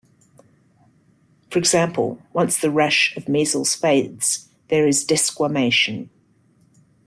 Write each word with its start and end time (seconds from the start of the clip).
For 1.51 1.59
example, 1.59 2.19
once 2.33 2.57
the 2.57 2.71
rash 2.71 3.15
of 3.15 3.29
measles 3.29 3.75
fades, 3.75 4.49
there 4.69 4.87
is 4.87 5.05
desquamation. 5.05 6.09